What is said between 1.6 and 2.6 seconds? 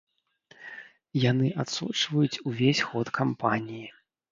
адсочваюць